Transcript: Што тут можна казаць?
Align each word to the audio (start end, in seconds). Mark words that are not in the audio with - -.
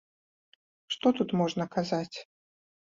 Што 0.97 1.07
тут 1.19 1.29
можна 1.45 1.71
казаць? 1.79 2.17